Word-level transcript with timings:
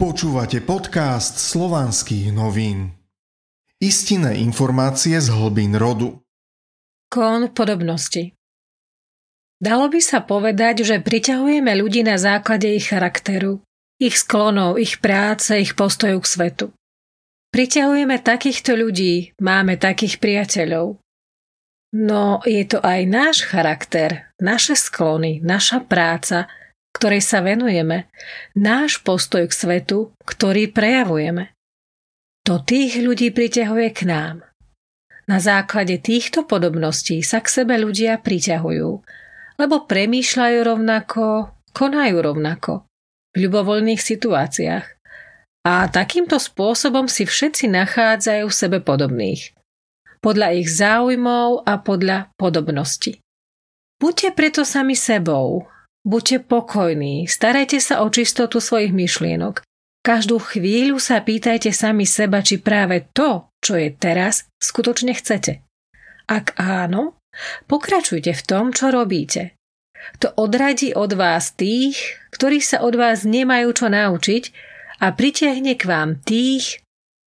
Počúvate 0.00 0.64
podcast 0.64 1.36
slovanských 1.36 2.32
novín. 2.32 2.96
Istinné 3.84 4.40
informácie 4.40 5.20
z 5.20 5.28
hlbín 5.28 5.76
rodu. 5.76 6.24
Kón 7.12 7.52
podobnosti 7.52 8.32
Dalo 9.60 9.92
by 9.92 10.00
sa 10.00 10.24
povedať, 10.24 10.88
že 10.88 11.04
priťahujeme 11.04 11.76
ľudí 11.76 12.00
na 12.00 12.16
základe 12.16 12.72
ich 12.72 12.88
charakteru, 12.88 13.60
ich 14.00 14.16
sklonov, 14.16 14.80
ich 14.80 15.04
práce, 15.04 15.52
ich 15.60 15.76
postoju 15.76 16.16
k 16.16 16.30
svetu. 16.32 16.66
Priťahujeme 17.52 18.24
takýchto 18.24 18.80
ľudí, 18.80 19.36
máme 19.36 19.76
takých 19.76 20.16
priateľov. 20.16 20.96
No 21.92 22.40
je 22.48 22.64
to 22.64 22.80
aj 22.80 23.04
náš 23.04 23.44
charakter, 23.44 24.32
naše 24.40 24.80
sklony, 24.80 25.44
naša 25.44 25.84
práca– 25.84 26.48
ktorej 26.94 27.22
sa 27.22 27.40
venujeme, 27.40 28.10
náš 28.58 29.00
postoj 29.00 29.46
k 29.46 29.54
svetu, 29.54 30.12
ktorý 30.26 30.70
prejavujeme. 30.74 31.54
To 32.44 32.60
tých 32.60 32.98
ľudí 32.98 33.30
priťahuje 33.30 33.88
k 33.94 34.00
nám. 34.08 34.36
Na 35.30 35.38
základe 35.38 36.02
týchto 36.02 36.42
podobností 36.42 37.22
sa 37.22 37.38
k 37.38 37.46
sebe 37.46 37.78
ľudia 37.78 38.18
priťahujú, 38.18 38.90
lebo 39.62 39.76
premýšľajú 39.86 40.58
rovnako, 40.66 41.54
konajú 41.70 42.16
rovnako 42.18 42.72
v 43.30 43.46
ľubovoľných 43.46 44.00
situáciách. 44.02 44.86
A 45.60 45.86
takýmto 45.92 46.40
spôsobom 46.40 47.06
si 47.06 47.28
všetci 47.28 47.68
nachádzajú 47.68 48.48
v 48.48 48.58
sebe 48.58 48.78
podobných. 48.80 49.52
Podľa 50.24 50.56
ich 50.56 50.68
záujmov 50.72 51.68
a 51.68 51.78
podľa 51.78 52.32
podobnosti. 52.40 53.20
Buďte 54.00 54.32
preto 54.32 54.64
sami 54.64 54.96
sebou 54.96 55.68
Buďte 56.00 56.48
pokojní, 56.48 57.28
starajte 57.28 57.76
sa 57.76 58.00
o 58.00 58.08
čistotu 58.08 58.56
svojich 58.56 58.88
myšlienok. 58.88 59.60
Každú 60.00 60.40
chvíľu 60.40 60.96
sa 60.96 61.20
pýtajte 61.20 61.76
sami 61.76 62.08
seba, 62.08 62.40
či 62.40 62.56
práve 62.56 63.12
to, 63.12 63.52
čo 63.60 63.76
je 63.76 63.92
teraz, 63.92 64.48
skutočne 64.56 65.12
chcete. 65.12 65.60
Ak 66.24 66.56
áno, 66.56 67.20
pokračujte 67.68 68.32
v 68.32 68.42
tom, 68.48 68.72
čo 68.72 68.88
robíte. 68.88 69.60
To 70.24 70.32
odradí 70.40 70.96
od 70.96 71.12
vás 71.12 71.52
tých, 71.52 72.16
ktorí 72.32 72.64
sa 72.64 72.80
od 72.80 72.96
vás 72.96 73.28
nemajú 73.28 73.68
čo 73.76 73.92
naučiť 73.92 74.44
a 75.04 75.12
pritiahne 75.12 75.76
k 75.76 75.84
vám 75.84 76.24
tých, 76.24 76.80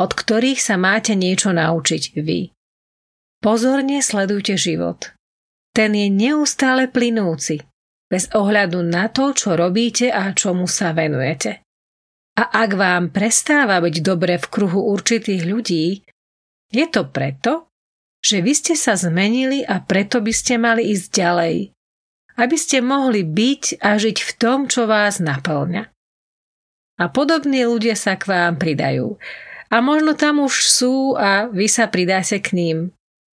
od 0.00 0.16
ktorých 0.16 0.56
sa 0.56 0.80
máte 0.80 1.12
niečo 1.12 1.52
naučiť 1.52 2.16
vy. 2.16 2.48
Pozorne 3.44 4.00
sledujte 4.00 4.56
život. 4.56 5.12
Ten 5.76 5.92
je 5.92 6.08
neustále 6.08 6.88
plynúci 6.88 7.60
bez 8.14 8.30
ohľadu 8.30 8.78
na 8.86 9.10
to, 9.10 9.34
čo 9.34 9.58
robíte 9.58 10.06
a 10.06 10.30
čomu 10.30 10.70
sa 10.70 10.94
venujete. 10.94 11.66
A 12.38 12.62
ak 12.62 12.78
vám 12.78 13.10
prestáva 13.10 13.82
byť 13.82 13.96
dobre 14.06 14.38
v 14.38 14.46
kruhu 14.46 14.86
určitých 14.94 15.42
ľudí, 15.42 16.06
je 16.70 16.86
to 16.86 17.10
preto, 17.10 17.66
že 18.22 18.38
vy 18.38 18.54
ste 18.54 18.78
sa 18.78 18.94
zmenili 18.94 19.66
a 19.66 19.82
preto 19.82 20.22
by 20.22 20.30
ste 20.30 20.62
mali 20.62 20.94
ísť 20.94 21.06
ďalej, 21.10 21.54
aby 22.38 22.56
ste 22.58 22.78
mohli 22.78 23.26
byť 23.26 23.82
a 23.82 23.98
žiť 23.98 24.18
v 24.22 24.30
tom, 24.38 24.70
čo 24.70 24.86
vás 24.86 25.18
naplňa. 25.18 25.90
A 26.94 27.04
podobní 27.10 27.66
ľudia 27.66 27.98
sa 27.98 28.14
k 28.14 28.30
vám 28.30 28.54
pridajú. 28.62 29.18
A 29.74 29.82
možno 29.82 30.14
tam 30.14 30.38
už 30.38 30.70
sú 30.70 31.18
a 31.18 31.50
vy 31.50 31.66
sa 31.66 31.90
pridáte 31.90 32.38
k 32.38 32.54
ním, 32.54 32.78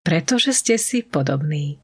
pretože 0.02 0.58
ste 0.58 0.82
si 0.82 1.06
podobní. 1.06 1.78